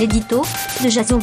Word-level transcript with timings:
l'édito 0.00 0.40
de 0.82 0.88
Jason. 0.88 1.18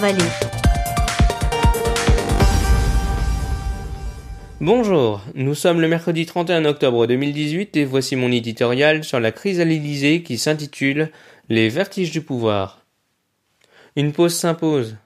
Bonjour, 4.62 5.24
nous 5.34 5.56
sommes 5.56 5.82
le 5.82 5.88
mercredi 5.88 6.28
31 6.28 6.64
octobre 6.66 7.08
2018 7.08 7.76
et 7.76 7.86
voici 7.86 8.16
mon 8.16 8.32
éditorial 8.32 9.04
sur 9.04 9.20
la 9.20 9.32
crise 9.32 9.60
à 9.60 9.66
l'Élysée 9.66 10.22
qui 10.22 10.38
s'intitule 10.38 11.10
Les 11.50 11.70
vertiges 11.70 12.12
du 12.12 12.22
pouvoir. 12.22 12.86
Une 13.96 14.12
pause 14.12 14.36
s'impose. 14.36 14.98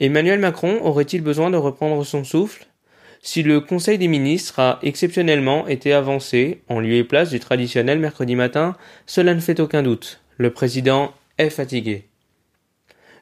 Emmanuel 0.00 0.38
Macron 0.38 0.80
aurait-il 0.82 1.22
besoin 1.22 1.48
de 1.48 1.56
reprendre 1.56 2.04
son 2.04 2.24
souffle? 2.24 2.66
Si 3.22 3.42
le 3.42 3.62
Conseil 3.62 3.96
des 3.96 4.08
ministres 4.08 4.58
a 4.58 4.78
exceptionnellement 4.82 5.66
été 5.66 5.94
avancé 5.94 6.60
en 6.68 6.78
lieu 6.78 6.96
et 6.96 7.04
place 7.04 7.30
du 7.30 7.40
traditionnel 7.40 7.98
mercredi 8.00 8.36
matin, 8.36 8.76
cela 9.06 9.34
ne 9.34 9.40
fait 9.40 9.60
aucun 9.60 9.82
doute. 9.82 10.20
Le 10.36 10.50
président 10.50 11.14
est 11.38 11.48
fatigué. 11.48 12.04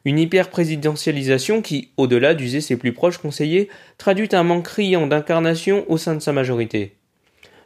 Une 0.05 0.19
hyper-présidentialisation 0.19 1.63
qui, 1.63 1.93
au-delà 1.97 2.35
d'user 2.35 2.61
ses 2.61 2.77
plus 2.77 2.93
proches 2.93 3.19
conseillers, 3.19 3.69
traduit 3.99 4.29
un 4.33 4.43
manque 4.43 4.65
criant 4.65 5.07
d'incarnation 5.07 5.85
au 5.89 5.97
sein 5.97 6.15
de 6.15 6.21
sa 6.21 6.33
majorité. 6.33 6.97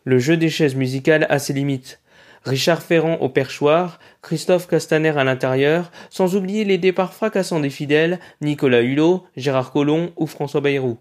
Le 0.05 0.19
jeu 0.19 0.37
des 0.37 0.51
chaises 0.51 0.75
musicales 0.75 1.27
a 1.30 1.39
ses 1.39 1.55
limites. 1.55 2.01
Richard 2.45 2.83
Ferrand 2.83 3.17
au 3.17 3.29
perchoir, 3.29 3.99
Christophe 4.23 4.69
Castaner 4.69 5.19
à 5.19 5.25
l'intérieur, 5.25 5.91
sans 6.11 6.37
oublier 6.37 6.65
les 6.65 6.79
départs 6.79 7.15
fracassants 7.15 7.59
des 7.59 7.71
fidèles, 7.71 8.21
Nicolas 8.41 8.83
Hulot, 8.83 9.25
Gérard 9.37 9.73
Collomb 9.73 10.11
ou 10.16 10.27
François 10.27 10.61
Bayrou. 10.61 10.99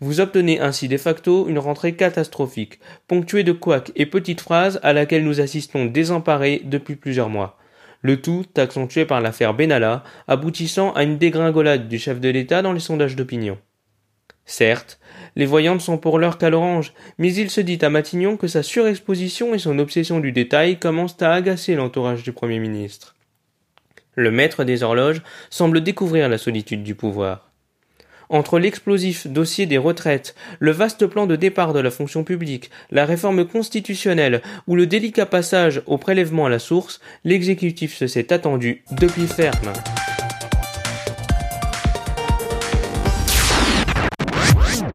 Vous 0.00 0.20
obtenez 0.20 0.60
ainsi 0.60 0.88
de 0.88 0.96
facto 0.96 1.48
une 1.48 1.58
rentrée 1.58 1.96
catastrophique, 1.96 2.78
ponctuée 3.08 3.44
de 3.44 3.52
couacs 3.52 3.92
et 3.96 4.06
petites 4.06 4.40
phrases 4.40 4.80
à 4.82 4.92
laquelle 4.92 5.24
nous 5.24 5.40
assistons 5.40 5.84
désemparés 5.84 6.62
depuis 6.64 6.96
plusieurs 6.96 7.28
mois 7.28 7.58
le 8.04 8.20
tout 8.20 8.44
accentué 8.56 9.06
par 9.06 9.22
l'affaire 9.22 9.54
Benalla, 9.54 10.04
aboutissant 10.28 10.92
à 10.92 11.02
une 11.02 11.16
dégringolade 11.16 11.88
du 11.88 11.98
chef 11.98 12.20
de 12.20 12.28
l'État 12.28 12.60
dans 12.60 12.74
les 12.74 12.80
sondages 12.80 13.16
d'opinion. 13.16 13.58
Certes, 14.44 15.00
les 15.36 15.46
voyantes 15.46 15.80
sont 15.80 15.96
pour 15.96 16.18
l'heure 16.18 16.36
qu'à 16.36 16.50
l'orange, 16.50 16.92
mais 17.16 17.34
il 17.34 17.48
se 17.48 17.62
dit 17.62 17.78
à 17.80 17.88
Matignon 17.88 18.36
que 18.36 18.46
sa 18.46 18.62
surexposition 18.62 19.54
et 19.54 19.58
son 19.58 19.78
obsession 19.78 20.20
du 20.20 20.32
détail 20.32 20.78
commencent 20.78 21.20
à 21.22 21.32
agacer 21.32 21.74
l'entourage 21.76 22.22
du 22.22 22.32
Premier 22.32 22.58
ministre. 22.58 23.14
Le 24.16 24.30
maître 24.30 24.64
des 24.64 24.82
horloges 24.82 25.22
semble 25.48 25.80
découvrir 25.80 26.28
la 26.28 26.36
solitude 26.36 26.82
du 26.82 26.94
pouvoir. 26.94 27.53
Entre 28.28 28.58
l'explosif 28.58 29.26
dossier 29.26 29.66
des 29.66 29.78
retraites, 29.78 30.34
le 30.58 30.70
vaste 30.70 31.06
plan 31.06 31.26
de 31.26 31.36
départ 31.36 31.72
de 31.72 31.80
la 31.80 31.90
fonction 31.90 32.24
publique, 32.24 32.70
la 32.90 33.04
réforme 33.04 33.46
constitutionnelle 33.46 34.42
ou 34.66 34.76
le 34.76 34.86
délicat 34.86 35.26
passage 35.26 35.82
au 35.86 35.98
prélèvement 35.98 36.46
à 36.46 36.50
la 36.50 36.58
source, 36.58 37.00
l'exécutif 37.24 37.94
se 37.94 38.06
s'est 38.06 38.32
attendu 38.32 38.82
depuis 38.92 39.26
ferme. 39.26 39.72